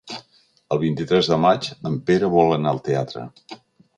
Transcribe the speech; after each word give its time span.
El 0.75 0.79
vint-i-tres 0.83 1.29
de 1.33 1.37
maig 1.43 1.69
en 1.89 2.01
Pere 2.09 2.31
vol 2.39 2.57
anar 2.57 2.75
al 2.75 2.83
teatre. 2.91 3.27